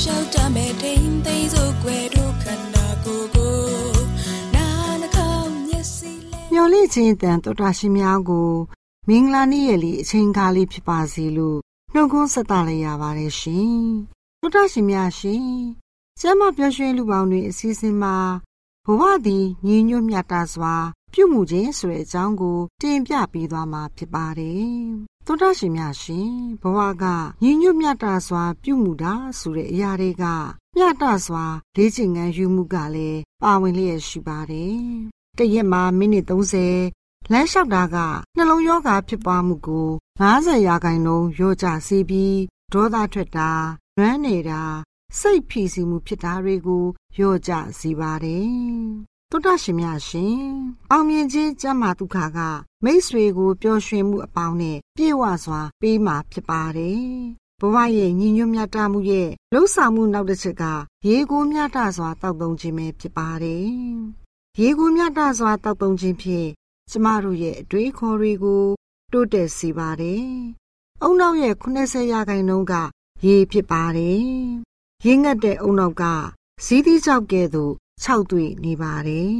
[0.00, 3.54] လိုက်လျှောက်တမဲ့ထိန်သိမ်းစို့ွယ်တို့ခန္ဓာကိုယ်ကို
[4.54, 4.66] နာ
[5.00, 8.50] နှကောင်းမျက်စိလေးမျော်လင့်ခြင်းတန်တော်တာရှင်များကို
[9.08, 11.58] မင်္ဂလာနေ့ရက်လေးအချိန်ကားလေးဖြစ်ပါစေလို့
[11.92, 13.74] နှုတ်ခွန်းဆက်သလိုက်ရပါတယ်ရှင်။
[14.40, 15.46] သောတာရှင်များရှင်။
[16.20, 18.16] ကျမပျော်ရွှင်လူပေါင်းတွေအစည်းအဝေးမှာ
[18.86, 20.74] ဘဝသည်ညီညွတ်မြတ်တာစွာ
[21.12, 24.80] ပြုမှုခြင်းဆိုတဲ့အကြောင်းကို တင်ပြပေးသွားမှာဖြစ်ပါတယ်။
[25.32, 26.32] သောတာရှင်များရှင်
[26.62, 27.04] ဘဝက
[27.42, 30.24] ညီညွတ်မြတ်တာစွာ ပြုမှုတာဆိုတဲ့အရာတွေက
[30.76, 31.44] မြတ်တာစွာ
[31.76, 34.78] လေ့ကျင့်ခန်းယူမှုကလည်းပါဝင်လျက်ရှိပါတယ်။
[35.38, 37.96] တရက်မှာမိနစ်30လမ်းလျှောက်တာက
[38.36, 39.88] နှလုံးရောဂါဖြစ်ပွားမှုကို
[40.20, 42.38] 90ရာခိုင်နှုန်းလျော့ကျစေပြီး
[42.72, 43.50] ဒေါသထွက်တာ၊
[43.98, 44.62] လွမ်းနေတာ
[45.18, 48.50] စိတ်ဖိစီးမှုဖြစ်တာတွေကိုလျော့ကျစေပါတယ်။
[49.32, 50.40] တောတရှင်များရှင်
[50.90, 52.38] အောင်မြင်ခြင်းကျမ်းမာဒုက္ခက
[52.84, 57.02] မိတ်ဆွေကိုပျော်ရွှင်မှုအပေါင်းနဲ့ပြည့်ဝစွာပေးမှာဖြစ်ပါတယ်။
[57.60, 60.64] ဘဝရဲ့ညီညွတ်မြတ်တာမှုရဲ့လှုပ်ဆောင်မှုနောက်တစ်ချက်က
[61.08, 63.68] ရေကိုမြတ်တာစွာတောက်သုံးခြင်းပဲဖြစ်ပါတယ်။
[64.60, 66.48] ရေကိုမြတ်တာစွာတောက်သုံးခြင်းဖြင့်
[66.90, 68.64] ကျမတို့ရဲ့အတွေးခေါ်တွေကို
[69.12, 70.24] တိုးတက်စေပါတယ်။
[71.02, 72.74] အုံနောက်ရဲ့80ရာခိုင်နှုန်းက
[73.26, 74.22] ရေဖြစ်ပါတယ်။
[75.04, 76.04] ရေငတ်တဲ့အုံနောက်က
[76.64, 79.34] ဇီးသီးကြောက်ကဲ့သို့ ခြောက်သွေ့နေပါတယ်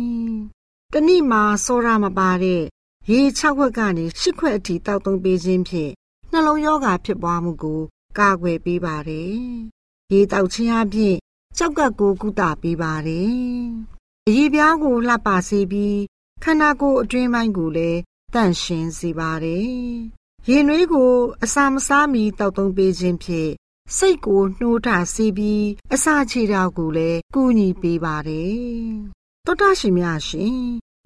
[0.93, 2.63] ။တနည်းမှာစောရမပါတဲ့
[3.11, 5.93] ရေ6ခွက်ကနေ10ခွက်အထိတောက်သုံးပေးခြင်းဖြင့်
[6.33, 7.81] နှလုံးရောဂါဖြစ်ပွားမှုကို
[8.19, 9.35] ကာကွယ်ပေးပါတယ်။
[10.13, 11.17] ရေတောက်ခြင်းအပြင်
[11.57, 13.33] ကြောက်ကပ်ကိုကုသပေးပါတယ်။
[14.27, 15.99] အရေးပြားကိုလှပစေပြီး
[16.43, 18.01] ခန္ဓာကိုယ်အတွင်းပိုင်းကိုလည်း
[18.35, 19.69] တန့်ရှင်းစေပါတယ်။
[20.49, 21.11] ရင်နွေးကို
[21.43, 23.51] အစာမစားမီတောက်သုံးပေးခြင်းဖြင့်
[23.97, 28.61] စိတ်ကိုနှိုးထစေပြီးအစာချေတာကိုလည်းကူညီပေးပါတယ်။
[29.47, 30.61] သောတာရှင်များရှင်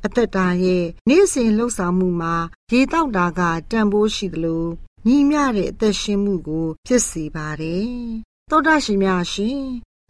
[0.04, 2.34] အသက်တာရဲ့နေ့စဉ်လှုပ်ဆောင်မှုမှာ
[2.72, 3.40] ရေတောက်တာက
[3.70, 4.66] တန်ဖိုးရှိသလို
[5.06, 7.88] ညီမျှတဲ့အသက်ရှင်မှုကိုဖြစ်စေပါတယ်။
[8.50, 9.60] သောတာရှင်များရှင်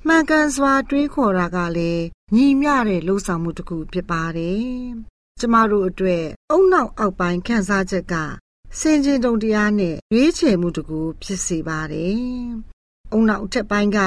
[0.06, 2.04] မှန်ကန်စွာတွေးခေါ်တာကလည်း
[2.34, 4.64] ညီမျှတဲ့လှုပ်ဆောင်မှုတစ်ခုဖြစ်ပါတယ်
[5.40, 8.14] ကျမတို့အတွက်အုံနောက်အောက်ပိုင်းခန်းစားချက်က
[8.80, 12.18] စင်ကျင်တုံတရားနဲ့ရွေးချယ်မှုတကူဖြစ်စေပါတယ်။
[13.12, 13.98] အုံနောက်အထက်ပိုင်းက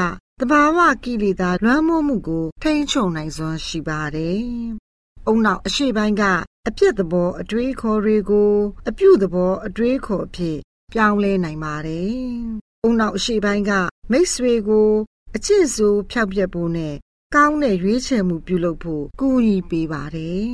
[0.41, 4.41] တဘာဝကိလေသာလွှမ်းမိုးမှုကို ထိန်းချုပ်နိုင်စွမ်းရှိပါတယ်။
[5.27, 6.23] အုံနောက်အရှိပိုင်းက
[6.67, 8.53] အပြစ်သဘောအတွေးခေါ်တွေကို
[8.89, 10.57] အပြုသဘောအတွေးခေါ်အဖြစ်
[10.93, 12.15] ပြောင်းလဲနိုင်ပါတယ်။
[12.83, 13.71] အုံနောက်အရှိပိုင်းက
[14.11, 14.89] မိတ်ဆွေကို
[15.35, 16.95] အအချစ်ဆိုးဖြောက်ပြက်ဖို့နဲ့
[17.35, 20.49] ကောင်းတဲ့ရွေးချယ်မှုပြုလုပ်ဖို့ကူညီပေးပါတယ်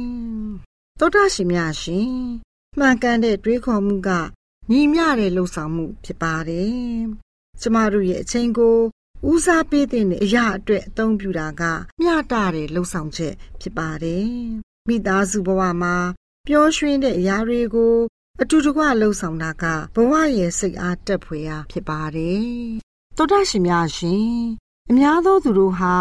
[0.99, 2.13] ။သောတာရှင်များရှင်
[2.79, 4.09] မှန်ကန်တဲ့တွေးခေါ်မှုက
[4.71, 7.01] ညီမျှတဲ့လှုပ်ဆောင်မှုဖြစ်ပါတယ်။
[7.61, 8.77] ကျမတို့ရဲ့အချိန်ကို
[9.29, 11.63] ဦးစားပေးတဲ့အရာအတွက်အသုံးပြုတာက
[11.99, 14.27] မျှတတဲ့လှုပ်ဆောင်ချက်ဖြစ်ပါတယ်။
[14.87, 15.95] မိသားစုဘဝမှာ
[16.47, 17.95] ပျော်ရွှင်တဲ့အရာတွေကို
[18.41, 19.63] အတူတကွလှုပ်ဆောင်တာက
[19.95, 22.47] ဘဝရဲ့စိတ်အားတက်ဖွယ်ရာဖြစ်ပါတယ်။
[23.17, 24.27] သောတာရှင်များရှင်
[24.89, 25.95] အများသောသူတို့ဟာ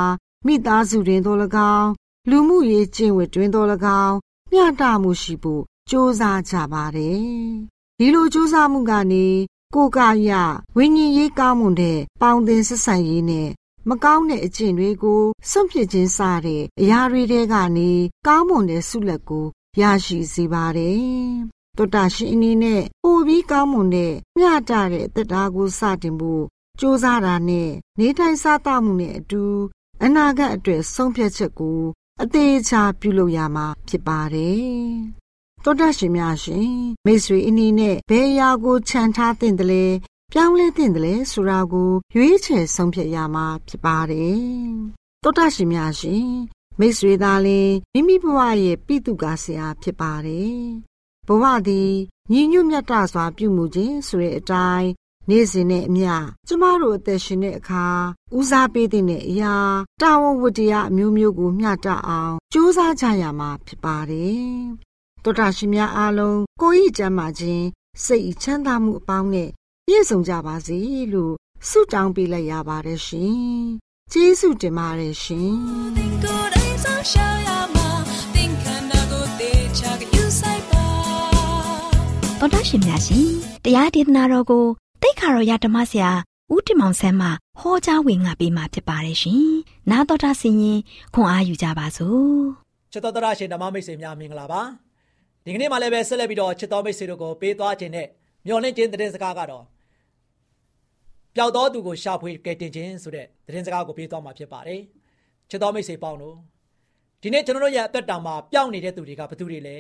[0.47, 1.37] မိသားစုတွင်သော၎
[1.77, 1.91] င်း
[2.31, 3.65] လူမှုရေးကျင့်ဝတ်တွင်သော၎
[4.05, 4.17] င်း
[4.53, 7.23] မျှတမှုရှိဖို့ ကြိုးစားကြပါတယ်။
[7.99, 9.27] ဒီလိုကြိုးစားမှုကနေ
[9.75, 10.31] ကိုယ်ကာယ
[10.77, 13.49] ဝိညာဉ်ရေးကောင်းမွန်တဲ့ပေါင်းသင်ဆက်ဆံရေးနဲ့
[13.89, 17.91] မကောင်းတဲ့အကျင့်တွေကိုစွန့်ပစ်ခြင်းစတဲ့အရာတွေထဲကနေ
[18.27, 19.47] ကောင်းမွန်တဲ့ဆုလက်ကို
[19.81, 21.01] ရရှိစေပါတယ်။
[21.77, 26.45] တောတာရှင်အနေနဲ့ပိုပြီးကောင်းမွန်တဲ့မျှတတဲ့အသက်တာကိုစတင်ဖို့
[26.81, 29.45] ကြိုးစားတာနဲ့နေထိုင်စားသောက်မှုနဲ့အတူ
[30.05, 31.81] အနာဂတ်အတွက်ဆုံးဖြတ်ချက်ကို
[32.23, 34.93] အသေးချာပြုလုပ်ရမှာဖြစ်ပါတယ်။
[35.65, 36.73] သောတာရှင်များရှင်
[37.07, 39.85] မိတ်ဆွေအင်းနဲ့ဘယ်အရာကိုခြံထားသင့်တယ်လဲ
[40.33, 44.41] ပြောင်းလဲသင့်တယ်လဲဆိုတာကိုရွေးချယ်ဆုံးဖြတ်ရမှာဖြစ်ပါတယ်။
[45.23, 46.29] သောတာရှင်များရှင်
[46.79, 50.59] မိတ်ဆွေသားလင်မိမိဘဝရဲ့ပိတုကာဆရာဖြစ်ပါတယ်။
[51.27, 51.93] ဘဝသည်
[52.33, 54.91] ညီညွတ်မြတ်တာစွာပြုမှုခြင်းဆိုတဲ့အတိုင်း
[55.29, 56.15] နေ့စဉ်နဲ့အမျှ
[56.49, 57.87] ကျမတို့အသက်ရှင်တဲ့အခါ
[58.37, 59.57] ဦးစားပေးတဲ့အရာ
[60.01, 64.53] တာဝန်ဝတ္တရားအမျိုးမျိုးကိုမျှတအောင်ကြိုးစားကြရမှာဖြစ်ပါတယ်။
[65.25, 67.65] တောတာရှင်များအားလုံးကိုယ်ဤကျမ်းမာခြင်း
[68.05, 69.51] စိတ်ချမ်းသာမှုအပေါင်းနဲ့
[69.87, 70.79] ပြည့်စုံကြပါစေ
[71.13, 71.35] လို့
[71.69, 73.37] ဆုတောင်းပေးလိုက်ရပါတယ်ရှင်။
[74.13, 75.53] ကျေးဇူးတင်ပါတယ်ရှင်။
[76.25, 83.29] တော်တာရှင်များရှင်
[83.65, 84.67] တရားဒေသနာတော်ကို
[85.03, 86.11] တိတ်ခါတော်ရဓမ္မဆရာ
[86.53, 87.29] ဦးတင်မောင်ဆန်းမှ
[87.61, 89.47] ဟောကြားဝင်ငါပေးมาဖြစ်ပါတယ်ရှင်။
[89.91, 90.81] နာတော်တာဆင်ရင်
[91.15, 92.41] ခွန်အားယူကြပါစို့။
[92.93, 94.63] ချစ်တော်တော်ရှင်ဓမ္မမိတ်ဆွေများမင်္ဂလာပါ။
[95.45, 98.09] ဒီကနေ့မှလည်းပဲဆက်လက်ပြီးတော့ချစ်တော်မိတ်ဆွေတို့ကိုပေးသွားခြင်းနဲ့
[98.47, 99.65] မျှော်လင့်ခြင်းတဲ့စကားကတော့
[101.35, 104.81] ပျောက်တော်သူကိုရှာဖွေကယ်တင်ခြင်းဆိုတဲ့သတင်းစကားကိုပေးသွားမှာဖြစ်ပါတယ်။
[105.51, 106.37] ချစ်တော်မိတ်ဆွေပေါင်းတို့
[107.23, 109.79] ဒီနေ့ကျွန်တော်တို့ရဲ့အသက်တာမှာပျောက်နေတဲ့သူတွေကဘယ်သူတွေလဲ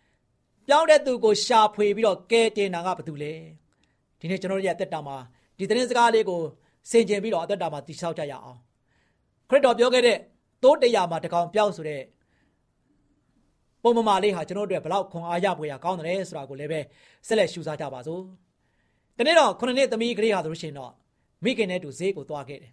[0.66, 3.32] ။ပျောက်တဲ့သူကိုရှာဖွေပြီးတော့ကယ်တင်တာကဘယ်သူလဲ။
[4.20, 5.16] ဒီနေ့ကျွန်တော်တို့ရဲ့အသက်တာမှာ
[5.58, 6.40] ဒီသတင်းစကားလေးကို
[6.90, 8.58] ဆင်ခြင်ပြီးတော့အသက်တာမှာတည်ဆောက်ကြရအောင်
[9.48, 10.18] ခရစ်တော်ပြောခဲ့တဲ့
[10.62, 12.02] သိုးတရားမှာတကောင်ပြောက်ဆိုတဲ့
[13.82, 16.80] ပုံမမာလေးဟာကျွန်တော်တို့ဘလောက်ခွန်အားရပွေရကောင်းတယ်ဆိုတာကိုလည်းပဲ
[17.26, 18.22] ဆက်လက်ရှုစားကြပါစို့
[19.16, 20.92] ဒီနေ့တော့ခုနှစ်နှစ်သမီးကလေးဟာဆိုလို့ရှိရင်တော့
[21.44, 22.72] မိခင်နဲ့တူဈေးကိုသွားခဲ့တယ်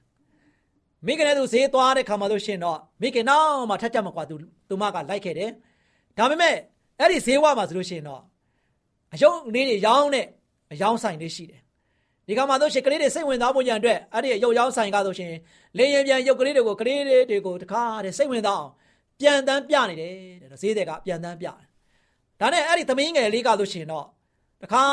[1.06, 4.36] မိခင်နဲ့သူဈေးသွားတဲ့ခါမှာလို့ရှိရင်တော့မိခင်နောက်မှထက်ကြမကွာသူ
[4.70, 5.50] သူမကလိုက်ခဲ့တယ်
[6.18, 6.56] ဒါပေမဲ့
[7.00, 8.22] အဲ့ဒီဈေးဝမှာဆိုလို့ရှိရင်တော့
[9.14, 10.26] အယုံလေးတွေရောင်းတဲ့
[10.74, 11.62] အယောင်းဆိုင်လေးရှိတယ်
[12.28, 15.34] ဒီကမှာတို့ရှင်ကလေးတွေစိတ်ဝင်စားဖို့ညံအတွက်အဲ့ဒီရုပ်ရောင်းဆိုင်ကဆိုရှင်
[15.78, 18.72] လင်းရင်ပြန်ရုပ်ကလေးတွေကိုကလေးတွေကိုတခါတဲ့စိတ်ဝင်စားအောင်
[19.20, 20.14] ပြန်တန်းပြနေတယ်
[20.52, 21.58] တဲ့ဈေးတွေကပြန်တန်းပြတယ်
[22.40, 24.06] ဒါနဲ့အဲ့ဒီသမီးငယ်လေးကဆိုရှင်တော့
[24.62, 24.84] တခါ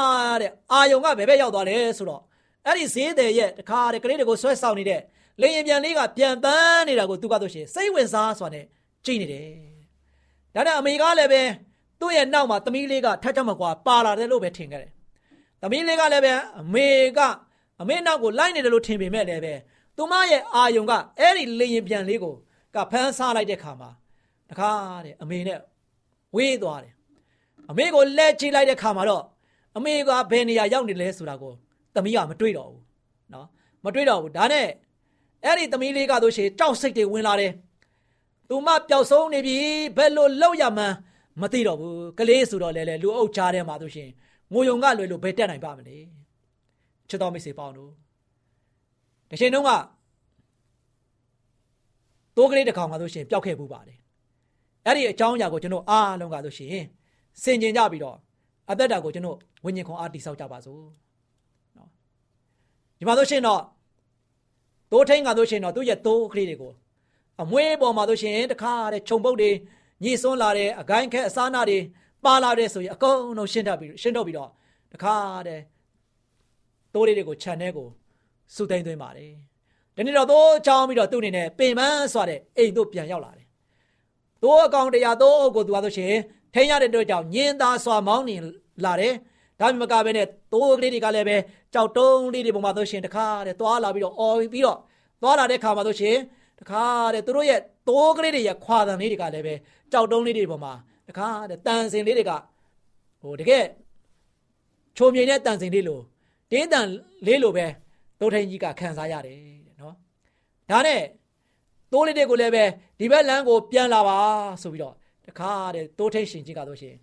[0.40, 2.22] တဲ့အာယုံကဘယ်ဘက်ရောက်သွားလဲဆိုတော့
[2.66, 5.00] အဲ့ဒီဈေးတဲ့ရဲ့တခါတဲ့ကလေးတွေကိုဆွဲဆောင်နေတဲ့
[5.40, 8.64] လင်းရင်ပြန်လေးကပြန်တန်းနေတာကိုသူကဆိုရှင်စိတ်ဝင်စားစွာနဲ့
[9.04, 9.46] ကြည့်နေတယ်
[10.54, 11.42] ဒါနဲ့အမေကလည်းပဲ
[12.00, 14.92] သူ့ရဲ့နောက်မှာသမီးလေးကထက်ကြမကွာပါလာတယ်လို့ပဲထင်ခဲ့တယ်
[15.62, 17.20] သမီးလေးကလည်းပဲအမေက
[17.80, 19.54] အမေနောက်ကိုလိုက်နေတယ်လို့ထင်ပေမဲ့လည်းပဲ
[19.96, 22.34] သူမရဲ့အာယုံကအဲ့ဒီလေရင်ပြန်လေးကို
[22.74, 23.90] ကဖမ်းဆားလိုက်တဲ့ခါမှာ
[24.52, 24.70] တခါ
[25.04, 25.58] တဲ့အမေနဲ့
[26.36, 26.94] ဝေးသွားတယ်
[27.70, 29.24] အမေကိုလဲချိလိုက်တဲ့ခါမှာတော့
[29.76, 31.52] အမေကဘယ်နေရာရောက်နေလဲဆိုတာကို
[31.94, 32.82] သမီးကမတွေ့တော့ဘူး
[33.32, 33.46] နော်
[33.84, 34.66] မတွေ့တော့ဘူးဒါနဲ့
[35.44, 37.52] အဲ့ဒီသမီးလေးကတို့ရှိကြောက်စိတ်တွေဝင်လာတယ်
[38.48, 39.56] သူမပျောက်ဆုံးနေပြီ
[39.96, 40.94] ဘယ်လိုလောက်ရမှန်း
[41.40, 44.08] မသိတော့ဘူးကလေးဆိုတော့လေလေလူအုပ်ချားထဲမှာတို့ရှင်
[44.52, 45.96] ငိုယုံကလွယ်လို့ဘယ်တက်နိုင်ပါမလဲ
[47.08, 47.92] ချစ်တော်မိတ်ဆွေပေါင်းတို့
[49.30, 49.70] တချိန်တုန်းက
[52.36, 53.98] တိုးကလေးတစ်ကောင်ကဆိုရှင်ပျောက်ခဲ့ပူပါတယ်
[54.86, 56.84] အဲ့ဒီအကြောင်းအရာကိုကျွန်တော်အားလုံးကဆိုရှင်
[57.42, 58.16] စင်ကျင်ကြပြီးတော့
[58.70, 60.82] အသက်တာကိုကျွန်တော်ဝိညာဉ်ခွန်အားတည်ဆောက်ကြပါစို့
[61.76, 61.88] နော်
[62.98, 63.60] ဒီမှာဆိုရှင်တော့
[64.90, 66.72] တိုးထိန်ကဆိုရှင်တော့သူ့ရဲ့တိုးကလေးတွေကို
[67.42, 69.50] အမွေးပေါ်မှာဆိုရှင်တခါတဲ့ခြုံပုတ်တွေ
[70.02, 71.78] ညှိစွန်းလာတဲ့အကိုင်းခက်အစားနာတွေ
[72.24, 74.50] ပါလာတဲ့ဆိုရင်အကုန်လုံးရှင်းတတ်ပြီးရှင်းတော့ပြီးတော့
[74.92, 75.16] တခါ
[75.48, 75.62] တည်း
[76.94, 77.88] တိုးလေးတွေကိုခြံထဲကို
[78.54, 79.32] စုသိမ်းသွင်းပါတယ်။
[79.96, 83.41] ဒီနေ့တော့သိုးချောင်းပြီးတော့သူ့အနေနဲ့ပင်ပန်းစွာတဲ့အိမ်တို့ပြန်ရောက်လာတယ်။
[84.42, 86.20] သိုးအကောင်တရားသိုးအုပ်ကိုသူသွားလို့ရှိရင်
[86.54, 88.36] ထိန်းရတဲ့အတွက်ကြောင့်ညင်းသားစွာမောင်းနေ
[88.84, 89.14] လာတယ်။
[89.60, 91.36] ဒါမှမကပဲနဲ့သိုးကလေးတွေကလည်းပဲ
[91.74, 94.78] ကြောက်တုံးလေးတွေပုံမှာဆိုရှင်တခါတည်းသွားလာပြီးတော့အော်ပြီးတော့
[95.22, 96.16] သွားလာတဲ့ခါမှာဆိုရှင်
[96.60, 96.84] တခါ
[97.14, 99.54] တည်းသူတို့ရဲ့သိုးကလေးတွေရဲ့ခွာတန်လေးတွေကလည်းပဲ
[99.92, 100.72] ကြောက်တုံးလေးတွေပုံမှာ
[101.08, 102.32] တခါတဲ့တန်စင်လေးတွေက
[103.22, 103.64] ဟိုတကယ်
[104.96, 106.00] ချိုမြိန်တဲ့တန်စင်လေးလို
[106.50, 106.86] တင်းတန်
[107.26, 107.66] လေးလိုပဲ
[108.20, 109.94] တိုးထိန်ကြီးကခံစားရတယ်တဲ့နော်
[110.70, 111.00] ဒါဒါနဲ့
[111.92, 112.64] တိုးလေးတွေကိုလည်းပဲ
[112.98, 114.18] ဒီဘက်လမ်းကိုပြန်လာပါ
[114.62, 114.94] ဆိုပြီးတော့
[115.26, 116.94] တခါတဲ့တိုးထိန်ရှင်ကြီးကတော့ရှင်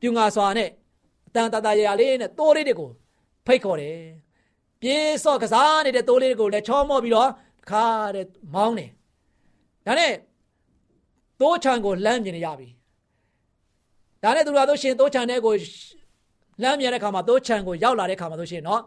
[0.00, 0.68] ပြူငါစွာနဲ့
[1.28, 2.90] အတန်တတရရလေးနဲ့တိုးလေးတွေကို
[3.46, 3.96] ဖိတ်ခေါ်တယ်
[4.80, 7.84] ပြေးစော့ကစားနေတဲ့တိုးလေးတွေကိုလည်းချောမော့ပြီးတော့တခါ
[8.14, 8.90] တဲ့မောင်းတယ်
[9.86, 10.12] ဒါနဲ့
[11.40, 12.68] တိုးချံကိုလမ်းမြင်ရပြီ
[14.22, 15.54] ဒါနဲ့သူတို့တို့ရှင်တိုးချံတဲ့ကို
[16.62, 18.82] လမ်းမြင်တဲ့ခါမှာတိုးချံကိုရောက်လာတဲ့ခါမှာဆိုရှင်နော်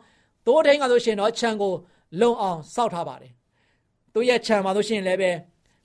[0.48, 1.74] တိုးထိန်ကဆိုရှင်နော်ခြံကို
[2.22, 3.32] လုံအောင်စောက်ထားပါတယ်
[4.14, 5.32] သူ့ရဲ့ခြံမှာဆိုရှင်လည်းပဲ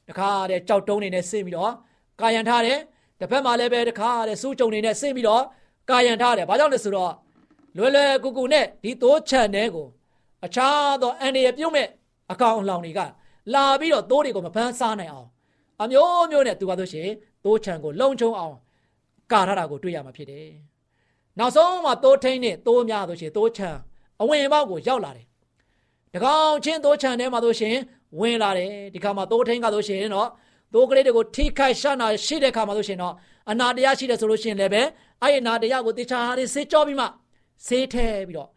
[0.08, 1.72] တခါတဲ့ကြောက်တုံးနေနဲ့ဆင်းပြီးတော့
[2.20, 2.78] ကာယံထားတယ်
[3.20, 5.44] တစ်ဖက်မှာလည်းပဲတခါတဲ့စူးကြုံနေနဲ့ဆင်းပြီးတော့
[5.90, 7.12] ကာယံထားတယ်ဘာကြောင့်လဲဆိုတော့
[7.76, 9.86] လွယ်လွယ်ကူကူနဲ့ဒီတိုးခြံတဲ့ကို
[10.44, 11.88] အခြားသောအန်ဒီရပြုံးမဲ့
[12.32, 13.00] အကောင်အလောင်တွေက
[13.54, 15.28] လာပြီးတော့တိုးတွေကိုမဖမ်းစားနိုင်အောင်
[15.82, 17.08] အမျိုးမျိုးနဲ့သူကဆိုရှင်
[17.44, 18.56] တိုးခြံကိုလုံချုံအောင်
[19.32, 20.48] ကာထားတာကိုတွေ့ရမှာဖြစ်တယ်
[21.38, 23.68] နောက်ဆုံးမှာတိုးထိန်နဲ့တိုးများဆိုရှင်တိုးခြံ
[24.20, 25.26] အဝင်ပေါက်ကိုရောက်လာတယ်
[26.14, 27.76] တကောင်ချင်းတိုးခြံထဲမှာဆိုရှင်
[28.20, 30.28] ဝင်လာတယ်ဒီခါမှာတိုးထိန်ကဆိုရှင်တော့
[30.74, 33.14] တိုးကလေးတွေကိုထိခိုက်ရှာနာရှိတဲ့ခါမှာဆိုရှင်တော့
[33.50, 34.82] အနာတရားရှိတယ်ဆိုလို့ရှင်လည်းပဲ
[35.22, 37.06] အဲ့ဒီအနာတရားကိုတေချာရစေကြောပြီးမှ
[37.66, 38.48] ဆေးထဲပြီးတော့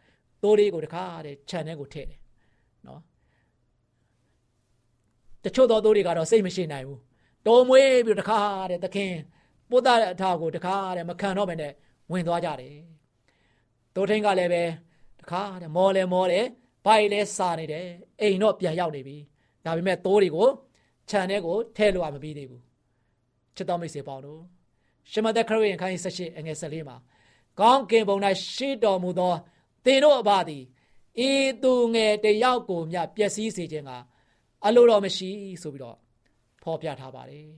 [0.43, 2.20] တိုးလေးကိုတခါတဲ့ခြံထဲကိုထည့်တယ်
[2.88, 3.01] နော်
[5.43, 7.00] တချို့သောတိုးတွေကတော့စိတ်မရှိနိုင်ဘူး
[7.48, 8.39] တုံမွေးပြီးတခါ
[8.72, 9.13] တဲ့သခင်
[9.70, 11.74] ပို့တဲ့အထာကိုတခါတဲ့မခံတော့ဘဲနဲ့
[12.12, 12.75] ဝင်သွားကြတယ်
[13.96, 14.63] တိုးထင်းကလည်းပဲ
[15.20, 16.46] တခါတဲ့မောလဲမောတယ်
[16.86, 17.88] ဘိုက်လဲစာနေတယ်
[18.22, 19.17] အိမ်တော့ပြန်ရောက်နေပြီ
[19.65, 20.50] ဒါပေမဲ့တိုးတွေကို
[21.10, 22.62] ခြံထဲကိုထဲလို့မပြီးသေးဘူး
[23.56, 24.41] ချစ်တော်မိတ်ဆွေပေါင်းတို့
[25.12, 26.98] ရှမသက်ခရစ်ယာန်ခိုင်းဆက်ရှိအငယ်၁၄မှာ
[27.60, 28.18] ကောင်းကင်ဘုံ၌
[28.53, 29.34] ရှိတော်မူသော
[29.86, 30.63] သင်တို့အဘသည်
[31.27, 31.32] ဤ
[31.63, 33.91] သူငယ်တယောက်ကိုမြပျက်စီးစေခြင်းက
[34.65, 35.30] အလိုတော်မရှိ
[35.62, 35.98] ဆိုပြီးတော့
[36.63, 37.50] ဖော်ပြထားပါတယ်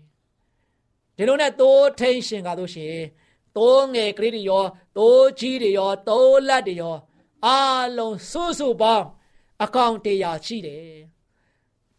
[1.18, 3.06] ဒီလိုနဲ့တိုးထိန်ရှင်ကားလို့ရှိရင်
[3.58, 4.64] တိုးငယ်ကလေးတွေရော
[4.98, 6.96] တိုးကြီးတွေရောတိုးလက်တွေရော
[7.46, 9.06] အားလုံးစုစုပေါင်း
[9.64, 10.86] အကောင့်တရားရှိတယ်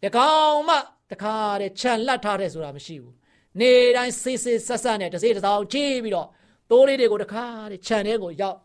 [0.03, 0.75] တကောင်မှ
[1.11, 3.13] တခါတဲ့ခြံလက်ထားတဲ့ဆိုတာမရှိဘူး
[3.59, 6.27] နေတိုင်းစေးစေးဆက်ဆက်နဲ့တစ်စေးတစ်စောင်းကြည့်ပြီးတော့
[6.71, 8.57] တိုးလေးတွေကိုတခါတဲ့ခြံထဲကိုရောက်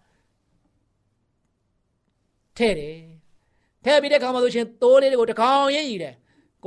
[2.59, 2.97] ထဲ့တယ်
[3.85, 6.15] ထဲ့ပြီးတဲ့ခါမှာဆိုရှင်တိုးလေးတွေကိုတကောင်ရင်းရည်တယ်
[6.65, 6.67] 94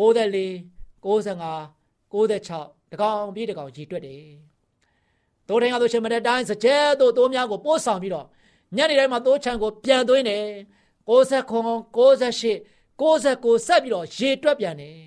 [1.05, 4.21] 95 96တကောင်ပြေးတကောင်ကြီးတွက်တယ်
[5.47, 8.25] တိုးတိုင်းကဆိုရှင်မတဲ့တိုင်းစကြဲတို့တိုးများကိုပို့ဆောင်ပြီးတော့
[8.77, 10.43] ညနေတိုင်းမှာတိုးချံကိုပြန်သွင်းတယ်
[11.09, 11.13] 69
[11.95, 14.99] 98 69ဆက်ပြီးတော့ရေတွက်ပြန်တယ်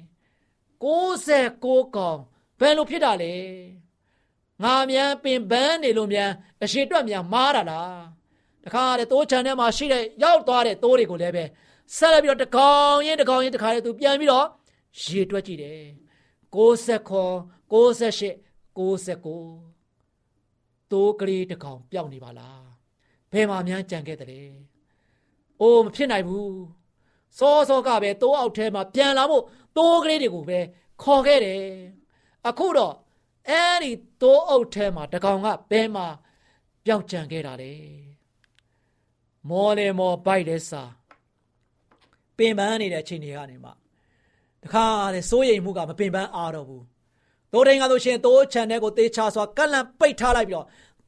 [0.83, 2.19] 69ကောင်
[2.61, 3.35] ဘယ်လိုဖြစ်တာလဲ
[4.63, 6.31] ငါမြန်ပင်ပန်းနေလို့မြန်
[6.63, 7.97] အရှိတွက်မြန်မားတာလား
[8.65, 11.45] တခါတဲ့တိုးချံထဲမှာရှိတဲ့ရောက်သွားတဲ့တိုးတွေကိုလည်းပဲ
[11.97, 14.47] ဆက်လက်ပြီးတော့တကောင်ရင်တကောင်ရင်တခါလေသူပြန်ပြီးတော့
[15.03, 15.83] ရေတွက်ကြည့်တယ်
[16.55, 22.63] 69 98 69တိုးကလေးတကောင်ပျောက်နေပါလား
[23.33, 24.51] ဘယ်မှာများကြံခဲ့တယ်။
[25.61, 26.51] အိုးမဖြစ်နိုင်ဘူး။
[27.39, 29.45] စောစောကပဲတိုးအောက်ထဲမှာပြန်လာဖို့
[29.77, 30.61] တိုးကလေးတွေကိုပဲ
[31.03, 31.61] ခေါ်ခဲ့တယ်။
[32.49, 32.95] အခုတော့
[33.49, 33.91] အဲ့ဒီ
[34.23, 36.07] တိုးအုပ်ထဲမှာတကောင်ကဘယ်မှာ
[36.85, 37.73] ပျောက်ကြံခဲ့တာလဲ။
[39.49, 40.83] မောလေမောဘိုက်တဲ့စာ
[42.37, 43.71] ပင်ပန်းနေတဲ့အချိန်တွေကနေမှ
[44.63, 46.83] တခါတဲ့စိုးရိမ်မှုကမပင်ပန်းအားတော့ဘူး။
[47.53, 50.67] တိုးတိုင်းကဆိုရှင်တိုးချန်တဲ့ကိုတေချာစွာကန့်လန့်ပိတ်ထားလိုက်ပြီးတော့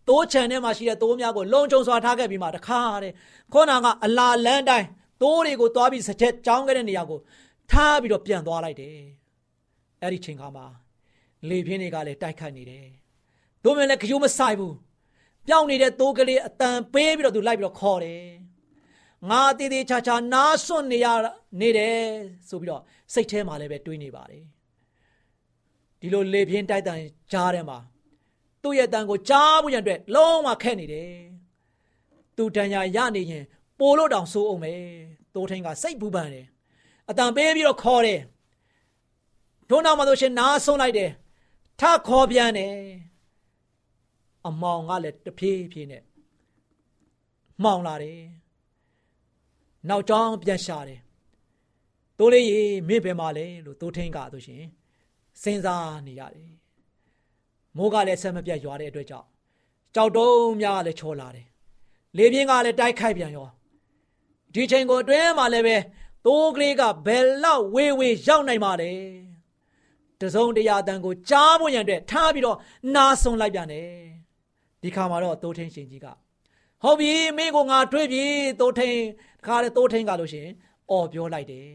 [0.09, 3.13] တိုးချန်ထဲမှာရှိတဲ့တိုးများကိုလုံခြုံစွာထားခဲ့ပြီးမှတခါတဲ့
[3.53, 4.87] ခေါနာကအလာလန်းတိုင်း
[5.23, 7.21] တိုးတွေကိုသွားပြီးစကြက်ကြောင်းခဲ့တဲ့နေရာကို
[7.71, 8.97] ထားပြီးတော့ပြန်သွားလိုက်တယ်
[10.03, 10.67] အဲ့ဒီချိန်ခါမှာ
[11.49, 12.87] လေပြင်းတွေကလည်းတိုက်ခတ်နေတယ်
[13.65, 14.77] တို့မလည်းခရိုးမဆိုင်ဘူး
[15.47, 18.25] ပြောင်းနေတဲ့တိုးကလေးအတန်ပေးပြီးတော့သူလိုက်ပြီးတော့ခေါ်တယ်
[19.31, 21.07] ငါတည်တည်ချာချာနားစွန့်နေရ
[21.61, 21.99] နေတယ်
[22.49, 22.83] ဆိုပြီးတော့
[23.13, 24.45] စိတ်ထဲမှာလည်းပဲတွေးနေပါတယ်
[26.01, 27.01] ဒီလိုလေပြင်းတိုက်တန်
[27.33, 27.79] ကြားထဲမှာ
[28.63, 31.13] သူ့ရဲ့တန်ကိုကြားဖို့ရန်အတွက်လုံးဝခက်နေတယ်
[32.37, 33.45] သူတန်ညာရနေရင်
[33.79, 34.73] ပိုလို့တောင်ဆိုးအောင်ပဲ
[35.35, 36.47] တိုးထင်းကစိတ်ပူပန်တယ်
[37.09, 38.21] အတန်ပေးပြီးတော့ခေါ်တယ်
[39.69, 41.11] ထို့နောက်မှာဆိုရှင်နားဆုံးလိုက်တယ်
[41.81, 42.75] ထခေါ်ပြန်တယ်
[44.47, 46.03] အမောင်ကလည်းတဖြည်းဖြည်းနဲ့
[47.63, 48.21] မှောင်လာတယ်
[49.89, 51.01] နောက်ကြောင်းပြန်ရှာတယ်
[52.19, 54.63] တိုးလေးရေမင်းပဲมาလဲလို့တိုးထင်းကဆိုရှင်
[55.43, 56.51] စဉ်းစားနေရတယ်
[57.77, 59.29] မိုးကလည်းဆက်မပြတ်ရွာတဲ့အတွက်ကြောင့်
[59.95, 61.47] ကြောက်တုံးများလည်းချော်လာတယ်
[62.17, 63.49] လေပြင်းကလည်းတိုက်ခိုက်ပြန်ရော
[64.55, 65.76] ဒီချိန်ကိုအတွင်းမှာလည်းပဲ
[66.26, 68.93] သိုးကလေးကဘယ်လောက်ဝေးဝေးရောက်နိုင်ပါလဲ
[70.21, 72.59] တစုံတရာတန်ကိုကြားဖို့ရန်အတွက်ထားပြီးတော့
[72.95, 73.88] နားဆုံလိုက်ပြန်တယ်
[74.83, 76.07] ဒီခါမှာတော့သိုးထင်းရှင်ကြီးက
[76.83, 78.25] ဟုတ်ပြီမင်းကငါတွေးပြီ
[78.61, 79.00] သိုးထင်း
[79.40, 80.49] တခါလေသိုးထင်းကလို့ရှင်
[80.90, 81.69] အော်ပြောလိုက်တယ်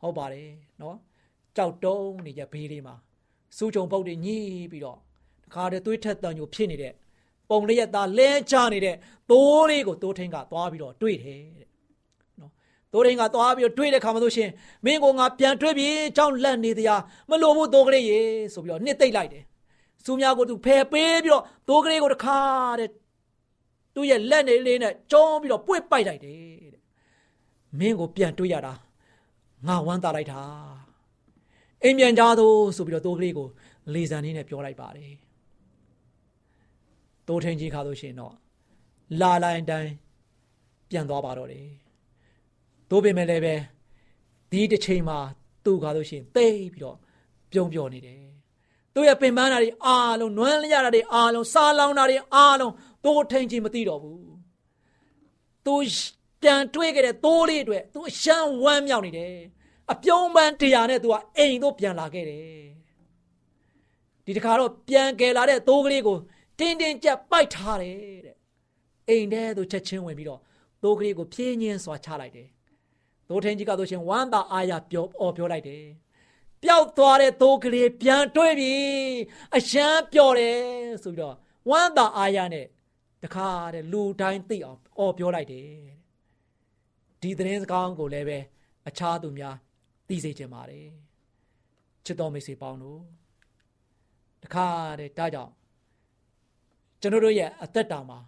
[0.00, 0.50] ဟုတ်ပါတယ်
[0.80, 0.96] နော်
[1.56, 2.94] ကြောက်တုံးနေကြဘေးလေးမှာ
[3.56, 4.38] စူးကြုံပုတ်တွေညှိ
[4.70, 4.98] ပြီးတော့
[5.44, 6.92] တခါတည်းသွေးထက်တန်ညိုဖြစ်နေတဲ့
[7.52, 8.96] ပုံလေးရသားလဲချနေတဲ့
[9.30, 11.68] သိုးလေးကိုသိုးထင်းကသွားပြီးတော့တွေ့တယ်တဲ့
[12.40, 12.52] နော်
[12.92, 14.50] တိုးရင်ကသွားပြီးတွေးတဲ့ခါမှဆိုရှင်
[14.84, 18.20] မင်းကငါပြန်တွေးပြီးကြောင်းလက်နေတရားမလို့ဘူးတိုးကလေးရေ
[18.54, 19.44] ဆိုပြီးတော့နှစ်သိမ့်လိုက်တယ်။
[20.04, 22.40] စူးများကိုသူဖယ်ပေးပြီးတော့တိုးကလေးကိုတခါ
[22.78, 22.90] တဲ့
[23.94, 26.38] သူ့ရဲ့လက်နေလေးနဲ့ကျုံးပြီးတော့ပွေ့ပိုက်လိုက်တယ်
[26.74, 26.82] တဲ့။
[27.78, 28.74] မင်းကိုပြန်တွေးရတာ
[29.66, 30.40] ငါဝမ်းသာလိုက်တာ။
[31.82, 33.46] အိမ်ပြန်ကြသောဆိုပြီးတော့တိုးကလေးကို
[33.94, 35.12] လေဆန်လေးနဲ့ပြောလိုက်ပါတယ်။
[37.28, 38.34] တိုးထင်းကြီးခါလို့ရှိရင်တော့
[39.20, 39.92] လာလိုက်တိုင်း
[40.90, 41.68] ပြန်သွားပါတော့တယ်
[42.90, 43.54] သို့ပေမဲ့လည်းပဲ
[44.50, 45.18] ဒီတစ်ချိန်မှာ
[45.64, 46.96] သူ့ကားလို့ရှိရင်တိတ်ပြီးတော့
[47.52, 48.22] ပြုံးပြောနေတယ်
[48.94, 52.72] သူ့ရဲ့ပင်ပန်းတာတွေအားလုံးနွမ်းလျတာတွေအားလုံးစားလောင်တာတွေအားလုံး
[53.04, 54.22] သိုးထိန်ချင်းမသိတော့ဘူး
[55.66, 55.74] သူ
[56.42, 59.34] ပြန်တွေးခဲ့တဲ့သိုးလေးတွေသူအရှမ်းဝမ်းမြောက်နေတယ်
[59.92, 62.62] အပြုံးပန်းတရားနဲ့သူကအိမ်တို့ပြန်လာခဲ့တယ်
[64.26, 66.16] ဒီတခါတော့ပြန်ကယ်လာတဲ့သိုးကလေးကို
[66.62, 68.36] တင်းတင်းကြပ်ပိုက်ထားတယ်တဲ့
[69.08, 70.40] အိမ်ထဲသို့ချက်ချင်းဝင်ပြီးတော့
[70.82, 72.48] သိုးကလေးကိုဖြင်းညင်းစွာချလိုက်တယ်။
[73.28, 75.84] သိုးထင်းကြီးကဆိုရှင်ဝမ်းသာအားရပြောအော်ပြောလိုက်တယ်။
[76.62, 78.74] ပျောက်သွားတဲ့သိုးကလေးပြန်တွေးပြီ
[79.56, 80.60] အရှမ်းပျော်တယ်
[81.02, 81.36] ဆိုပြီးတော့
[81.70, 82.66] ဝမ်းသာအားရနဲ့
[83.22, 85.70] တခါတဲ့လူတိုင်းသိအောင်အော်ပြောလိုက်တယ်။
[87.20, 88.38] ဒီသတင်းစကားကိုလည်းပဲ
[88.88, 89.56] အခြားသူများ
[90.08, 90.88] သိစေချင်ပါတယ်။
[92.04, 93.00] ချစ်တော်မိတ်ဆွေပေါင်းတို့
[94.42, 94.66] တခါ
[95.00, 95.52] တဲ့ဒါကြောင့်
[97.02, 98.18] ကျွန်တော်တို့ရဲ့အသက်တာမှာ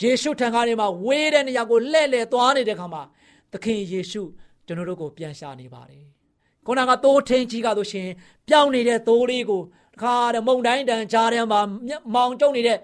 [0.00, 3.02] ယေရှုထံကနေမှဝေးတဲ့နေရာကိုလှည့်လည်သွားနေတဲ့ခါမှာ
[3.52, 4.22] သခင်ယေရှု
[4.66, 6.04] ကျွန်တော်တို့ကိုပြန်ရှာနေပါတယ်။
[6.66, 8.08] ခုနကသိုးထင်းကြီးကဆိုရှင်
[8.48, 9.62] ပြောင်းနေတဲ့သိုးလေးကို
[9.94, 11.60] တခါတည်းမုံတိုင်းတန်ကြားထဲမှာ
[12.14, 12.78] မောင်ကျုံနေတဲ့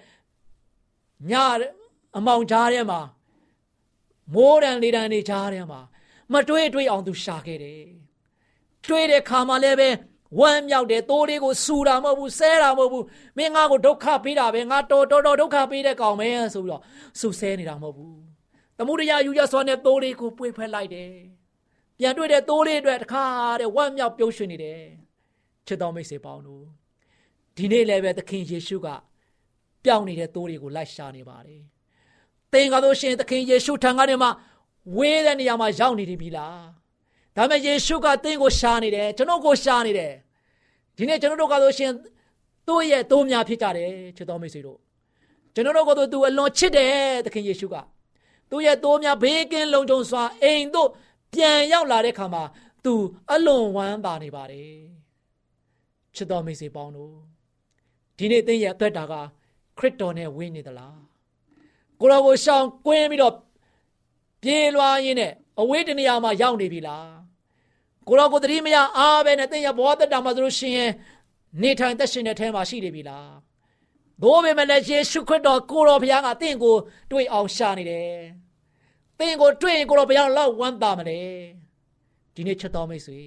[1.30, 1.32] ည
[2.16, 3.00] အမောင်ကြားထဲမှာ
[4.34, 5.80] မိုးတန်လေတန်နေကြားထဲမှာ
[6.32, 7.82] မတွေးတွေးအောင်သူရှာခဲ့တယ်။
[8.84, 9.88] တွေးတဲ့ခါမှာလည်းပဲ
[10.38, 13.04] ဝမ်းမြောက်တယ်တိုးလေးကိုစူတာမဟုတ်ဘူးဆဲတာမဟုတ်ဘူး
[13.38, 16.82] မင်းငါကိုဒုက္ခပေးတာပဲငါတော်တော်တော်ဒုက္ခပေးတဲ့ကောင်ပဲဆိုပြီးတော့
[17.20, 18.16] စူဆဲနေတာမဟုတ်ဘူး
[18.78, 21.12] တမှုတရားယူရစွာနဲ့တိုးလေးကိုပွေဖက်လိုက်တယ်
[21.98, 23.24] ပြန်တွေ့တဲ့တိုးလေးအတွက်တခါ
[23.60, 24.82] တဲ့ဝမ်းမြောက်ပြုံးရွှင်နေတယ်
[25.66, 26.64] ချစ်တော်မိတ်ဆွေပေါင်းတို့
[27.56, 28.88] ဒီနေ့လည်းပဲသခင်ယေရှုက
[29.84, 31.62] ပြောင်းနေတဲ့တိုးလေးကိုလိုက်ရှာနေပါတယ်
[32.52, 34.28] သင်ကားလို့ရှင်သခင်ယေရှုထံကနေမှ
[34.96, 36.77] ဝေးတဲ့နေရာမှာရောက်နေပြီလား
[37.38, 40.12] ဒါပေမဲ့ယေရှုကသင်ကိုရှာနေတယ်ကျွန်တော်ကိုရှာနေတယ်
[40.96, 41.92] ဒီနေ့ကျွန်တော်တို့ကဆိုရှင်
[42.66, 44.78] သူ့ရဲ့တိုးများဖြစ်ကြတယ်ချစ်တော်မိတ်ဆွေတို့
[45.54, 47.76] ကျွန်တော်တို့ကသူအလွန်ချစ်တယ်သခင်ယေရှုက
[48.50, 50.88] သူ့ရဲ့တိုးများဘေးကင်းလုံခြုံစွာအိမ်တို့
[51.34, 52.42] ပြန်ရောက်လာတဲ့ခါမှာ
[52.84, 52.94] သူ
[53.32, 54.78] အလွန်ဝမ်းသာနေပါတယ်
[56.14, 57.14] ချစ်တော်မိတ်ဆွေပေါင်းတို့
[58.18, 59.14] ဒီနေ့သင်ရဲ့အသက်တာက
[59.78, 60.98] ခရစ်တော်နဲ့ဝင်းနေသလား
[62.00, 63.34] ကိုရောကိုရှောင်ကွင်းပြီးတော့
[64.42, 67.27] ပြေးလွှားရင်းနဲ့အဝေးတနေရာမှာရောက်နေပြီလား
[68.08, 70.90] ကိုရောကိုတတိမယအားပဲနဲ့သင်ရဘောသက်တာမှာဆိုလို့ရှိရင်
[71.62, 73.30] နေထိုင်သက်ရှင်တဲ့ထဲမှာရှိနေပြီလား
[74.22, 76.76] ဘိုးပေမဲ့လည်းယေရှုခရစ်တော်ကိုရောဘုရားကသင်ကို
[77.10, 78.12] တွေ့အောင်ရှာနေတယ်
[79.18, 81.20] သင်ကိုတွေ့ရင်ကိုရောဘုရားလောက်ဝမ်းသာမလဲ
[82.34, 83.20] ဒီနေ့ချက်တော်မိတ်ဆွေ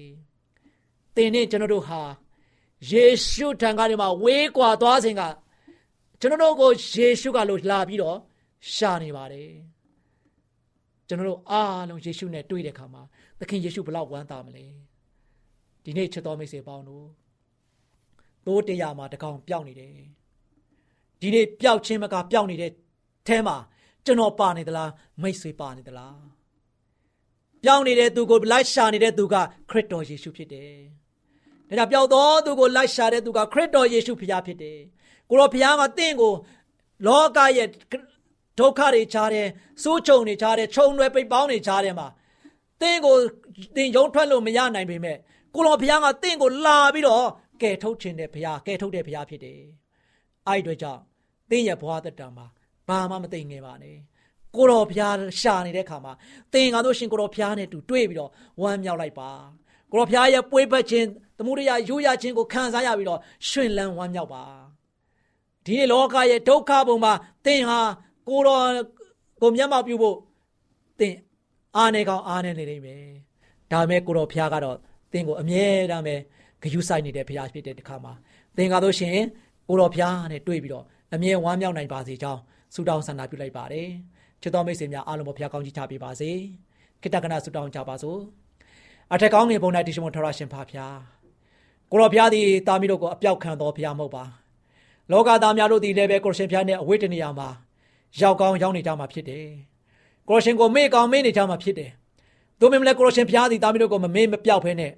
[1.14, 2.00] သင်နဲ့ကျွန်တော်တို့ဟာ
[2.90, 5.22] ယေရှုထံကနေမှဝေးကွာသွားစဉ်က
[6.20, 8.18] ကျွန်တော်တို့ကိုယေရှုကလို့လာပြီးတော့
[8.74, 9.50] ရှာနေပါတယ်
[11.12, 13.02] ကျွန်တော်တို့အားလုံးယေရှုနဲ့တွေ့တဲ့အခါမှာ
[13.40, 14.64] သခင်ယေရှုဘလောက်ဝမ်းသာမလဲ
[15.84, 17.06] ဒီနေ့ချစ်တော်မိတ်ဆွေပေါင်းတို့
[18.46, 19.94] သိုးတရားမှာတကောင်ပျောက်နေတယ်
[21.20, 22.70] ဒီနေ့ပျောက်ခြင်းမကပျောက်နေတဲ့
[23.26, 23.56] အဲမှာ
[24.04, 24.90] ကျွန်တော်ပါနေသလား
[25.22, 26.18] မိတ်ဆွေပါနေသလား
[27.64, 29.34] ပျောက်နေတဲ့သူကိုလိုက်ရှာနေတဲ့သူက
[29.70, 30.72] ခရစ်တော်ယေရှုဖြစ်တယ်
[31.68, 34.78] ဒါကြောင့်ပျောက်သောသူကိုလိုက်ရှာတဲ့သူကခရစ်တော်ယေရှုဖခင်ဖြစ်တယ်
[35.30, 36.32] ကိုရောဖခင်ကတင့်ကို
[37.06, 37.68] လောကရဲ့
[38.58, 39.48] ဒုက္ခတွေချားတယ်
[39.82, 42.08] စိုးချုံတွေချားတယ်ခြုံတွေပိတ်ပေါင်းတွေချားတယ်မှာ
[42.80, 43.16] တင့်ကို
[43.76, 45.16] တင်ယုံထွက်လို့မရနိုင်ပေမဲ့
[45.54, 47.26] ကိုတော်ဘုရားကတင့်ကိုလာပြီးတော့
[47.62, 49.60] ကယ်ထုတ်ခြင်းတဲ့ဘုရားကယ်ထုတ်တဲ့ဘုရားဖြစ်တယ်
[50.48, 51.00] အဲ့အတွက်ကြောင့်
[51.50, 52.46] တင်းရဲ့ဘဝသက်တာမှာ
[52.88, 53.96] ဘာမှမသိငယ်ပါနဲ့
[54.56, 56.12] ကိုတော်ဘုရားရှာနေတဲ့ခါမှာ
[56.52, 58.30] တင်ကားလို့ရှင်ကိုတော်ဘုရားနဲ့တူတွေ့ပြီးတော့
[58.62, 59.30] ဝမ်းမြောက်လိုက်ပါ
[59.90, 61.06] ကိုတော်ဘုရားရဲ့ပွေးပတ်ခြင်း
[61.38, 64.44] သမှုရိယရိုးရခြင်းကိုခံစားရပြီးတော့ရှင်လန်းဝမ်းမြောက်ပါ
[65.66, 67.12] ဒီလောကရဲ့ဒုက္ခပုံမှာ
[67.44, 67.80] သင်ဟာ
[68.28, 68.62] ကိုတော်
[69.40, 70.16] ကိုမျက်မှောက်ပြုဖို့
[70.98, 71.14] သင်
[71.76, 73.04] အားနေကောင်းအားနေနေနေမယ်
[73.72, 74.76] ဒါမဲ့ကိုတော်ဖျားကတော့
[75.12, 76.14] သင်ကိုအမြဲတမ်းပဲ
[76.62, 78.12] ဂယုဆိုင်နေတဲ့ဖျားဖြစ်တဲ့တခါမှာ
[78.56, 79.18] သင်ကတော့ရှင်
[79.68, 82.40] ကိုတော်ဖျားနဲ့တွေ့ပြီးတော့အမြဲဝမ်းမြောက်နိုင်ပါစေကြောင်း
[82.74, 83.88] ဆုတောင်းဆန္ဒပြုလိုက်ပါတယ်
[84.42, 86.30] ချစ်တော်မိတ်ဆွေများအားလုံးကိုဖျားကောင်းကြီးချပေးပါစေ
[87.02, 88.18] ခိတ္တကနာဆုတောင်းကြပါစို့
[89.12, 90.96] အထက်ကောင်းငယ်ပုံ၌တရှိမထရရှင်ဖာဖျား
[91.90, 94.24] ကိုတော်ဖျားသည်တာမီတို့ကိုအပြောက်ခံတော်ဖျားမဟုတ်ပါ
[95.12, 97.48] လောကသားများတို့သည်လည်းပဲကိုရှင်ဖျားနဲ့အဝိတ္တနေရာမှာ
[98.20, 99.46] ရောက်ကောင်းရောက်နေကြမှာဖြစ်တယ်။
[100.28, 101.90] ကိုရရှင်ကိုမေ့ကောင်းမေ့နေကြမှာဖြစ်တယ်။
[102.60, 104.92] သို့ပေမဲ့လည်းကိုရရှင်ဘုရားသည်တာမီးတို့ကိုမမေ့မပြောက်ဖဲနဲ့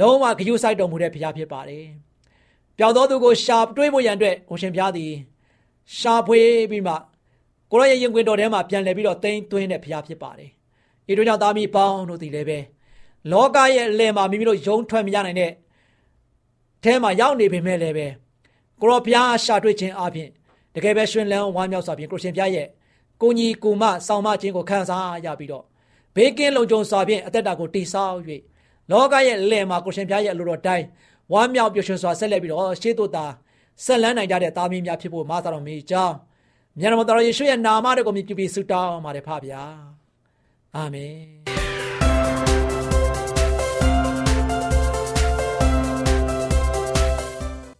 [0.00, 1.84] လုံးဝဂရုစိုက်တော်မူတဲ့ဘုရားဖြစ်ပါတယ်။
[2.78, 5.12] ပျောက်သောသူကိုရှာတွေးဖို့ရန်အတွက်ကိုရှင်ဘုရားသည်
[5.98, 6.94] ရှာဖွေပြီးမှ
[7.70, 10.50] ကိုရရဲ့ရင်ခွင်တော်ထဲမှာပြန်လည်ပြီးတော့တိမ့်သွင်းတဲ့ဘုရားဖြစ်ပါတယ်။
[11.10, 12.58] ဤတို့ကြောင့်သားမီးပေါင်းတို့ဒီလည်းပဲ
[13.32, 15.50] လောကရဲ့အလယ်မှာမိမိတို့ယုံထွက်မရနိုင်တဲ့
[16.84, 18.06] အဲမှာရောက်နေပေမဲ့လည်းပဲ
[18.80, 20.30] ကိုရောဘုရားရှာတွေ့ခြင်းအပြင်
[20.74, 22.68] တကယ်ပဲရှင်လန်းဝမ်းမြောက်စွာဖြင့်ကိုရှင်ဘုရားရဲ့
[23.22, 25.64] ကိုကြီးကိုမဆောင်မခြင်းကိုခံစားရပြီးတော့
[26.14, 28.16] ဘေးကင်းလုံခြုံစွာဖြင့်အသက်တာကိုတည်ဆောက်၍
[28.90, 30.86] လောကရဲ့လယ်မှာကိုရှင်ဘုရားရဲ့အလိုတော်တိုင်း
[31.32, 33.26] ဝမ်းမြောက်ပျော်ရွှင်စွာဆက်လက်ပြီးတော့ရှေးတို့သာ
[33.84, 36.16] ဆက်လန်းနိုင်ကြတဲ့သားမီးများဖြစ်ဖို့မဆတော်မီကြောင်း
[36.78, 39.62] မြတ်တော်ယေရှုရဲ့နာမတော်ကိုမြည်ပြီးဆုတောင်းပါတယ်ဖပါဗျာ
[40.76, 41.14] အာမင်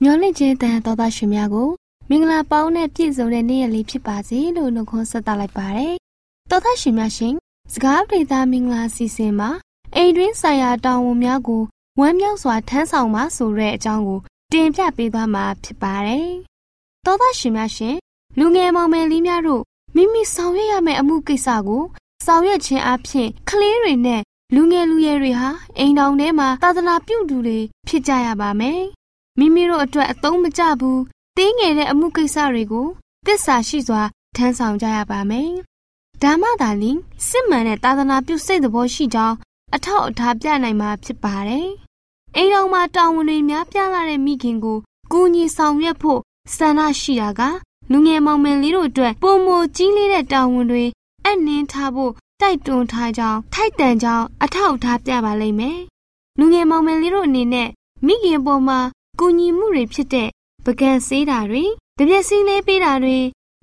[0.03, 5.95] မျော်လင့်ခြင်းတန်တော်သားရှင်များကို မင်္ဂလာပေါင်းနဲ့ပြည့်စုံတဲ့နေ့ရက်လေးဖြစ်ပါစေလို့နှုတ်ခွန်းဆက်သလိုက်ပါတယ်။
[6.51, 7.35] တော်သားရှင်များရှင်
[7.73, 9.51] စကားပြေသားမင်္ဂလာစီစဉ်မှာ
[9.97, 11.63] အိမ်တွင်းဆိုင်ရာတာဝန်များကို
[12.01, 14.21] ဝမ်းမြောက်စွာထမ်းဆောင်ပါဆိုတဲ့အကြောင်းကို
[14.53, 16.29] တင်ပြပေးသွားမှာဖြစ်ပါတယ်။
[17.07, 17.97] တော်သားရှင်များရှင်
[18.39, 19.63] လူငယ်မောင်မယ်လေးများတို့
[19.97, 21.83] မိမိဆောင်ရွက်ရမယ့်အမှုကိစ္စကို
[22.27, 24.23] ဆောင်ရွက်ခြင်းအပြင်ကလေးတွေနဲ့
[24.55, 28.81] လူငယ်လူရွယ်တွေဟာအိမ်တော်ထဲမှာသာသနာပြုသူတွေဖြစ်ကြရပါမယ်။
[29.39, 31.01] မိမိတို့အတွက်အသုံးမကျဘူး
[31.39, 32.87] တင်းငယ်တဲ့အမှုကိစ္စတွေကို
[33.27, 34.03] တစ္ဆာရှိစွာ
[34.37, 35.51] ထမ်းဆောင်ကြရပါမယ်။
[36.23, 39.37] ဒါမှသာလျှင်စစ်မှန်တဲ့သာသနာပြုစိတ်သဘောရှိကြောင်း
[39.75, 41.69] အထောက်အထားပြနိုင်မှာဖြစ်ပါတယ်။
[42.37, 44.79] အိမ်တော်မှာတာဝန်တွေများပြားလာတဲ့မိခင်ကို
[45.13, 46.21] ကူညီဆောင်ရွက်ဖို့
[46.57, 47.43] ဆန္ဒရှိတာက
[47.91, 50.85] လူငယ်မောင်မယ်လေးတို့အတွက်ပုံမကြီးလေးတဲ့တာဝန်တွေ
[51.27, 55.79] အနှင်းထားဖို့တိုက်တွန်းထားကြောင်းထိုက်တန်ကြောင်းအထောက်အထားပြပါလိမ့်မယ်။
[56.39, 57.69] လူငယ်မောင်မယ်လေးတို့အနေနဲ့
[58.07, 58.79] မိခင်ပေါ်မှာ
[59.21, 60.29] ကူညီမှုတွေဖြစ်တဲ့
[60.65, 61.65] ပကံဆေးတာတွေ
[61.99, 63.19] တပြက်စီးလေးပေးတာတွေ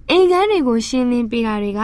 [0.09, 1.81] အိမ်ကန်းတွေကိုရှင်းလင်းပေးတာတွေက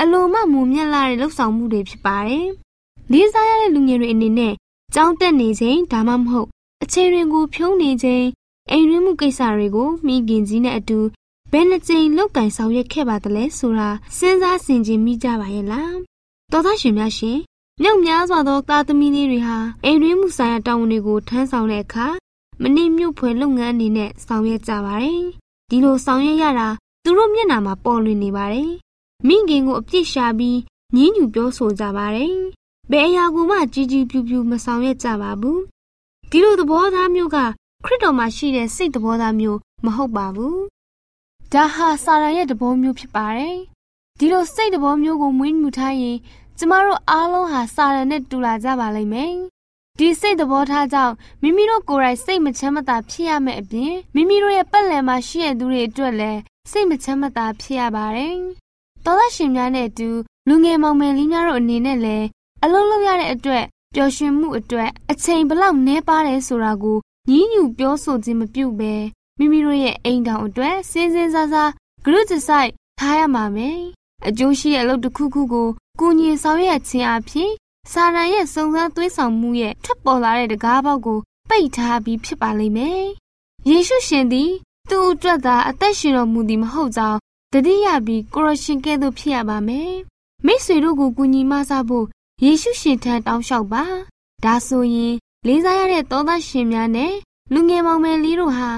[0.00, 2.46] အလိုမမူမြတ်လာတဲ့လှုပ်ဆောင်မှုတွေဖြစ်ပါတယ်။
[3.12, 4.54] လေးစားရတဲ့လူငယ်တွေအနေနဲ့
[4.94, 6.48] ကြောင်းတက်နေချိန်ဒါမှမဟုတ်
[6.82, 8.24] အချိန်တွေကိုဖြုံးနေချိန်
[8.70, 10.98] အိမ်ရင်းမှုကိစ္စတွေကိုမိခင်ကြီးနဲ့အတူ
[11.52, 15.92] ဘယ်နှကြိမ်လောက်ကင်ဆောင်ရွက်ခဲ့ပါသလဲဆိုတာစဉ်းစားဆင်ခြင်မိကြပါရဲ့လား။
[16.52, 17.38] တော်သားရှင်များရှင်
[17.82, 22.06] မြောက်များစွာသောသားသမီးလေးတွေဟာအိမ်ရင်းမှုဆိုင်ရာတာဝန်တွေကိုထမ်းဆောင်တဲ့အခါ
[22.62, 25.22] မနစ်မြုပ်ဖွယ်လုပ်ငန်းအနေနဲ့ဆောင်ရွက်ကြပါတယ်။
[25.70, 26.68] ဒီလိုဆောင်ရွက်ရတာ
[27.04, 28.70] သူတို့မျက်နှာမှာပေါ်လွင်နေပါတယ်။
[29.26, 30.58] မိခင်ကိုအပြစ်ရှာပြီး
[30.94, 32.34] ညှဉ်းညူပြောဆိုကြပါတယ်။
[32.90, 35.58] ဘယ်အရာကိုမှကြီးကြီးပြူပြူမဆောင်ရွက်ကြပါဘူး။
[36.30, 37.38] ဒီလိုသဘောထားမျိုးက
[37.84, 40.56] ခရစ်တော်မှာရှိတဲ့စိတ်သဘောထားမျိုးမဟုတ်ပါဘူး။
[41.52, 43.56] ဒါဟာစာရန်ရဲ့သဘောမျိုးဖြစ်ပါတယ်။
[44.18, 46.16] ဒီလိုစိတ်သဘောမျိုးကိုမွေးမြူထားရင်
[46.58, 49.34] ကျမတို့အားလုံးဟာစာရန်နဲ့တူလာကြပါလိမ့်မယ်။
[49.98, 58.34] ဒီစိတ်သဘောထားကြောင့်မိမိတို့ကိုယ်တိုင်စိတ်မချမ်းမသာဖြစ်ရမယ့်အပြင်မိမိတို့ရဲ့ပတ်လည်မှာရှိတဲ့သူတွေအတွက်လည်းစိတ်မချမ်းမသာဖြစ်ရပါတယ်။
[59.04, 60.08] သောသားရှင်များနဲ့အတူ
[60.48, 62.26] လူငယ်မောင်မယ်လေးများတို့အနေနဲ့လည်း
[62.64, 66.98] အလုံးလုံးရတဲ့အတွက်ပျော်ရွှင်မှုအတွက်အချိန်ဘလောက်နှဲပါတယ်ဆိုတာကို
[67.30, 68.94] ညှဉ်းညူပြောဆိုခြင်းမပြုဘဲ
[69.38, 71.70] မိမိတို့ရဲ့အိမ်တောင်အတွက်စဉ်းစဉ်းစားစား
[72.04, 73.78] ဂရုတစိုက်ထားရမှာမယ်။
[74.26, 75.68] အကျိုးရှိတဲ့အလုပ်တစ်ခုခုကို
[76.00, 77.50] ကုညီဆောင်ရွက်ခြင်းအပြင်
[77.92, 81.18] စာရန်ရဲ့စုံစမ်းသွေးဆောင်မှုရဲ့ထွက်ပေါ်လာတဲ့တကားပေါက်ကို
[81.48, 83.04] ပိတ်ထားပြီးဖြစ်ပါလိမ့်မယ်။
[83.68, 84.50] ယေရှုရှင်သည်
[84.90, 87.18] သူ့အတွက်သာအသက်ရှင်တော်မူသည်မဟုတ်ကြောင်း
[87.52, 89.92] တတိယပြီးကိုရရှင်ကဲ့သို့ဖြစ်ရပါမယ်။
[90.46, 92.06] မိษွေတို့ကိုကူညီမဆဖို့
[92.44, 93.84] ယေရှုရှင်ထံတောင်းလျှောက်ပါ။
[94.44, 95.14] ဒါဆိုရင်
[95.46, 97.14] လေးစားရတဲ့သောသားရှင်များနဲ့
[97.52, 98.70] လူငယ်မောင်မယ်လေးတို့ဟာ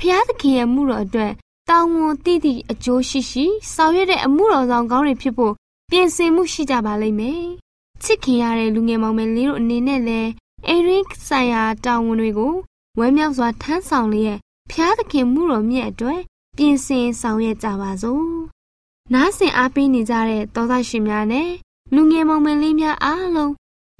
[0.00, 1.32] ဖျားသခင်ရဲ့မှုတော်အတွက်
[1.70, 5.52] တောင်းဝန်တည်တည်အကျိုးရှိရှိဆောင်ရွက်တဲ့အမှုတော်ဆောင်ကောင်းတွေဖြစ်ဖို့
[5.90, 7.46] ပြင်ဆင်မှုရှိကြပါလိမ့်မယ်။
[8.04, 10.30] ချစ်ခင်ရတဲ့လူငယ်မောင်မယ်လေးတို့အနေနဲ့လည်း
[10.68, 12.54] အိရင်းဆိုင်ရာတာဝန်တွေကို
[12.98, 14.38] ဝမ်းမြောက်စွာထမ်းဆောင်လျက်
[14.70, 16.20] ဖျားသခင်မှုတော်မြတ်အတွက်
[16.56, 18.24] ပြင်ဆင်ဆောင်ရွက်ကြပါစို့။
[19.14, 21.50] နားဆင်အားပေးနေကြတဲ့သောသားရှင်များနဲ့
[21.94, 23.52] လူငယ်မောင်မယ်လေးများအားလုံး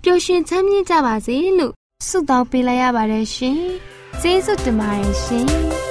[0.05, 1.73] ပျော်ရွှင်ချမ်းမြေ့ကြပါစေလို့
[2.09, 3.61] ဆုတောင်းပေးလိုက်ရပါတယ်ရှင်။
[4.21, 5.47] ကျေးဇူးတင်ပါတယ်ရှင်။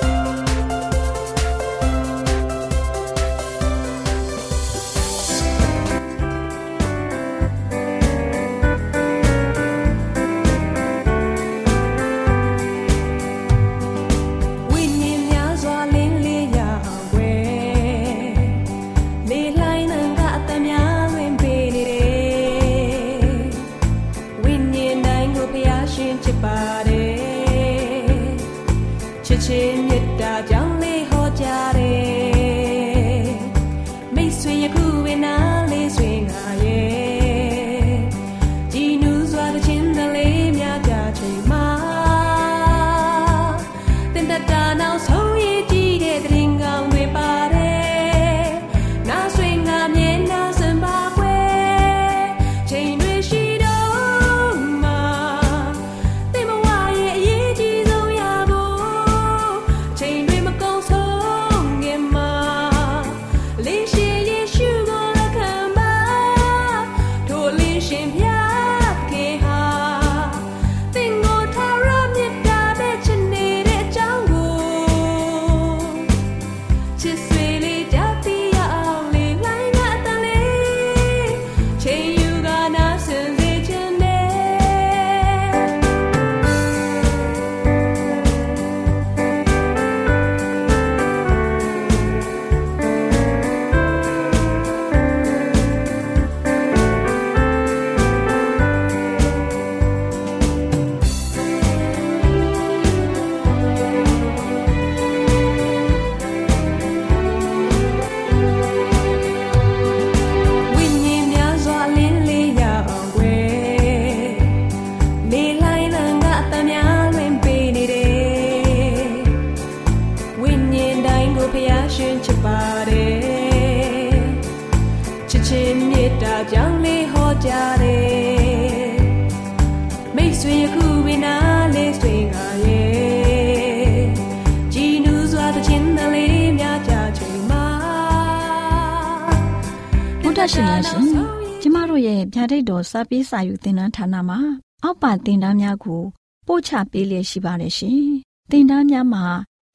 [142.97, 144.39] စာပေးစာယူသင်တန်းဌာနမှာ
[144.83, 146.01] အောက်ပါသင်တန်းများကို
[146.47, 148.01] ပို့ချပေးလျက်ရှိပါတယ်ရှင်
[148.49, 149.25] သင်တန်းများမှာ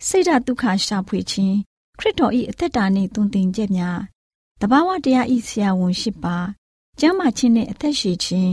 [0.06, 1.56] စိတ်ဓာတ်ဒုက္ခရှာဖွေခြင်း
[1.98, 3.98] ခရစ်တော်၏အသက်တာနှင့်တုန်သင်ချက်များ
[4.60, 6.36] တဘာဝတရားဤဆရာဝန်ရှိပါ
[7.00, 8.52] ကျမ်းမာခြင်းနှင့်အသက်ရှိခြင်း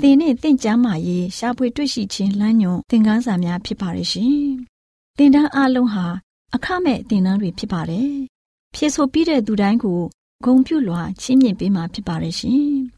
[0.00, 4.38] သင်နှင့်သင်ကျမ်းမာရေးရှာဖွေတွေ့ရှိခြင်းလမ်းညွန်သင်ခန်းစာများဖြစ်ပါရဲ့ရှင်
[5.18, 6.06] သင်တန်းအလုံးဟာ
[6.54, 8.12] အခမဲ့သင်တန်းတွေဖြစ်ပါတယ်
[8.74, 10.00] ဖြစ်ဆိုပြီးတဲ့သူတိုင်းကို
[10.44, 12.97] ဂုံပြုလွှာချင်းမြင့်ပေးမှာဖြစ်ပါတယ်ရှင်